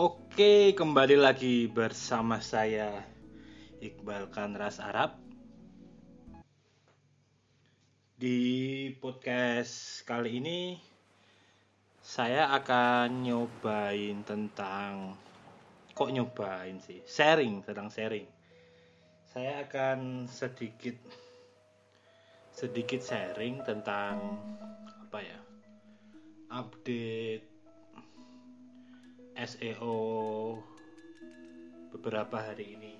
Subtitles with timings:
[0.00, 3.04] Oke, kembali lagi bersama saya
[3.84, 5.20] Iqbal Kanras Arab
[8.16, 10.80] Di podcast kali ini
[12.00, 15.20] saya akan nyobain tentang
[15.92, 18.24] kok nyobain sih, sharing, sedang sharing.
[19.28, 20.96] Saya akan sedikit
[22.56, 24.16] sedikit sharing tentang
[25.04, 25.40] apa ya?
[26.56, 27.49] update
[29.40, 29.96] SEO
[31.96, 32.94] beberapa hari ini.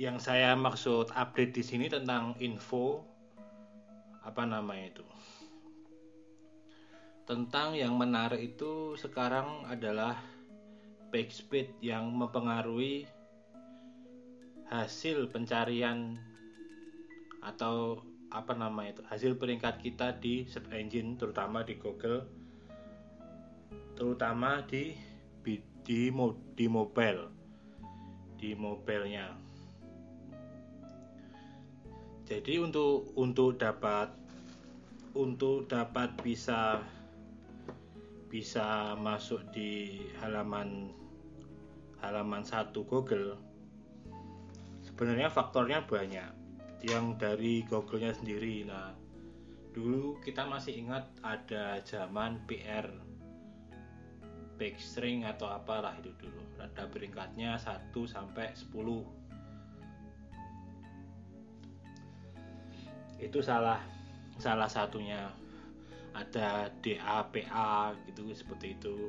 [0.00, 3.04] Yang saya maksud update di sini tentang info
[4.24, 5.06] apa namanya itu?
[7.28, 10.16] Tentang yang menarik itu sekarang adalah
[11.12, 13.04] page speed yang mempengaruhi
[14.72, 16.16] hasil pencarian
[17.44, 22.26] atau apa nama itu hasil peringkat kita di search engine terutama di Google
[23.98, 24.94] terutama di
[25.42, 25.58] di
[26.56, 27.40] di mobile
[28.40, 29.36] di mobilenya.
[32.24, 34.08] Jadi untuk untuk dapat
[35.12, 36.80] untuk dapat bisa
[38.32, 40.94] bisa masuk di halaman
[42.00, 43.36] halaman satu Google
[44.86, 46.30] sebenarnya faktornya banyak
[46.84, 48.64] yang dari Google-nya sendiri.
[48.64, 48.96] Nah,
[49.72, 52.88] dulu kita masih ingat ada zaman PR
[54.76, 56.44] string atau apalah itu dulu.
[56.60, 59.08] Ada peringkatnya 1 sampai 10.
[63.16, 63.80] Itu salah
[64.36, 65.32] salah satunya
[66.12, 69.08] ada DAPA gitu seperti itu.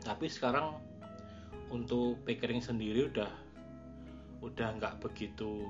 [0.00, 0.80] Tapi sekarang
[1.68, 3.28] untuk pickering sendiri udah
[4.40, 5.68] udah nggak begitu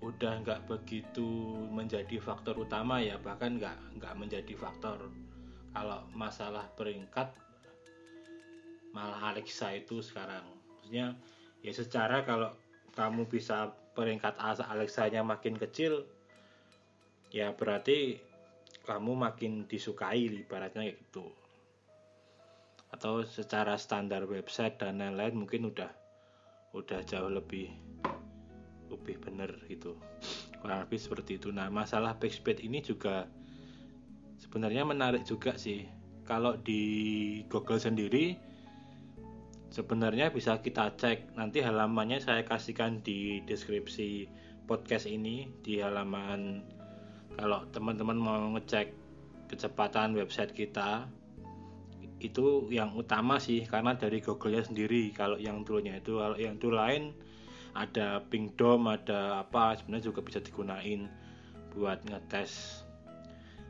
[0.00, 1.28] udah nggak begitu
[1.68, 5.12] menjadi faktor utama ya bahkan nggak nggak menjadi faktor.
[5.70, 7.30] Kalau masalah peringkat
[8.96, 10.42] malah Alexa itu sekarang.
[10.80, 11.14] Maksudnya
[11.60, 12.50] ya secara kalau
[12.96, 16.08] kamu bisa peringkat Alexa-nya makin kecil
[17.30, 18.18] ya berarti
[18.88, 21.28] kamu makin disukai ibaratnya gitu.
[22.90, 25.99] Atau secara standar website dan lain-lain mungkin udah
[26.74, 27.70] udah jauh lebih
[28.90, 29.94] lebih bener gitu.
[30.58, 31.54] Kurang lebih seperti itu.
[31.54, 33.30] Nah masalah backspace ini juga
[34.42, 35.86] sebenarnya menarik juga sih.
[36.26, 36.82] Kalau di
[37.50, 38.38] Google sendiri
[39.70, 41.38] sebenarnya bisa kita cek.
[41.38, 44.26] Nanti halamannya saya kasihkan di deskripsi
[44.66, 46.62] podcast ini di halaman
[47.34, 48.94] kalau teman-teman mau ngecek
[49.50, 51.10] kecepatan website kita
[52.20, 56.20] itu yang utama sih karena dari Google-nya sendiri kalau yang toolnya itu.
[56.20, 57.16] Kalau yang tool lain
[57.72, 61.08] ada Pingdom ada apa sebenarnya juga bisa digunain
[61.72, 62.82] buat ngetes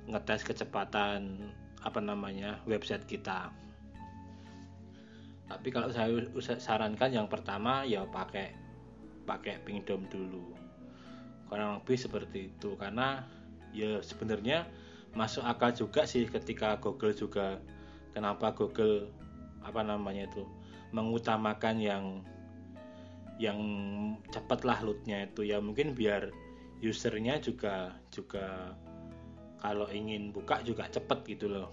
[0.08, 1.52] ngetes kecepatan
[1.86, 3.54] apa namanya website kita.
[5.50, 6.10] Tapi kalau saya
[6.58, 8.54] sarankan yang pertama ya pakai
[9.26, 10.54] pakai Pingdom dulu.
[11.46, 13.26] Kurang lebih seperti itu karena
[13.70, 14.66] ya sebenarnya
[15.14, 17.58] masuk akal juga sih ketika Google juga
[18.14, 19.10] kenapa Google
[19.60, 20.44] apa namanya itu
[20.90, 22.04] mengutamakan yang
[23.40, 23.60] yang
[24.28, 25.46] cepat lah loadnya itu?
[25.48, 26.28] Ya mungkin biar
[26.80, 28.76] usernya juga juga
[29.60, 31.68] kalau ingin buka juga cepet gitu loh.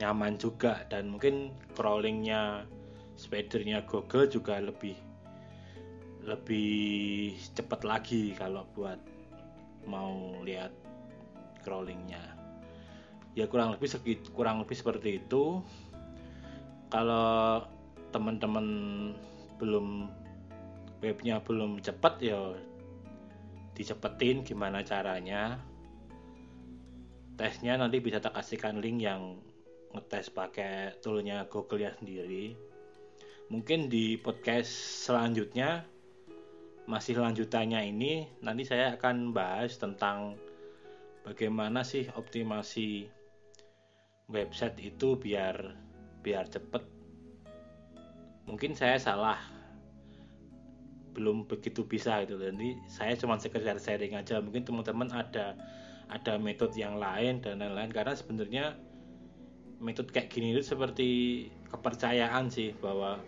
[0.00, 2.66] Nyaman juga dan mungkin crawlingnya
[3.14, 4.98] spidernya Google juga lebih
[6.24, 8.96] lebih cepat lagi kalau buat
[9.84, 10.72] mau lihat
[11.62, 12.43] crawlingnya
[13.34, 15.62] ya kurang lebih segit kurang lebih seperti itu.
[16.90, 17.66] Kalau
[18.14, 18.66] teman-teman
[19.58, 20.06] belum
[21.02, 22.54] webnya belum cepat ya
[23.74, 25.58] dicepetin gimana caranya.
[27.34, 29.42] Tesnya nanti bisa tak kasihkan link yang
[29.90, 32.54] ngetes pakai toolnya Google ya sendiri.
[33.50, 34.70] Mungkin di podcast
[35.06, 35.82] selanjutnya
[36.86, 40.36] masih lanjutannya ini nanti saya akan bahas tentang
[41.24, 43.08] bagaimana sih optimasi
[44.28, 45.76] website itu biar
[46.24, 46.82] biar cepet.
[48.48, 49.40] Mungkin saya salah.
[51.14, 54.42] Belum begitu bisa itu jadi saya cuma sekedar sharing aja.
[54.42, 55.54] Mungkin teman-teman ada
[56.10, 57.92] ada metode yang lain dan lain-lain.
[57.92, 58.64] Karena sebenarnya
[59.78, 61.08] metode kayak gini itu seperti
[61.70, 63.20] kepercayaan sih bahwa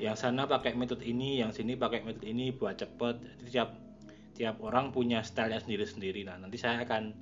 [0.00, 3.46] yang sana pakai metode ini yang sini pakai metode ini buat cepet.
[3.48, 3.70] Tiap
[4.36, 6.24] tiap orang punya style sendiri-sendiri.
[6.24, 7.12] Nah nanti saya akan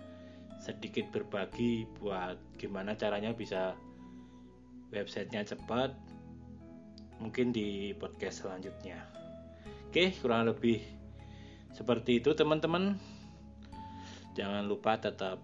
[0.69, 3.73] sedikit berbagi buat gimana caranya bisa
[4.93, 5.97] websitenya cepat
[7.25, 9.01] mungkin di podcast selanjutnya.
[9.89, 10.85] Oke kurang lebih
[11.73, 13.01] seperti itu teman-teman.
[14.37, 15.41] Jangan lupa tetap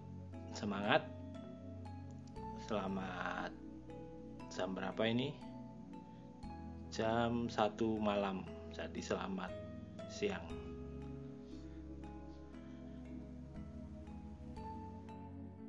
[0.53, 1.01] semangat.
[2.69, 3.49] Selamat
[4.53, 5.33] jam berapa ini?
[6.93, 8.45] Jam satu malam.
[8.77, 9.49] Jadi selamat
[10.13, 10.74] siang